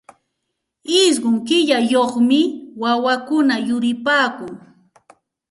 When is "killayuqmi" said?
1.47-2.39